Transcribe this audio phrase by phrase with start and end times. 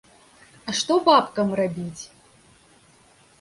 [0.71, 2.03] А што бабкам рабіць?